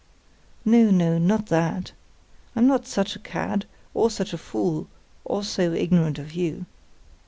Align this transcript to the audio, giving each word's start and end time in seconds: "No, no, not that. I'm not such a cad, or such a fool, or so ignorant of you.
"No, 0.65 0.89
no, 0.89 1.19
not 1.19 1.45
that. 1.49 1.91
I'm 2.55 2.65
not 2.65 2.87
such 2.87 3.15
a 3.15 3.19
cad, 3.19 3.67
or 3.93 4.09
such 4.09 4.33
a 4.33 4.37
fool, 4.39 4.87
or 5.25 5.43
so 5.43 5.73
ignorant 5.73 6.17
of 6.17 6.33
you. 6.33 6.65